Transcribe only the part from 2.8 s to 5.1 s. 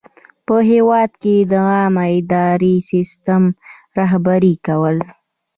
سیسټم رهبري کول.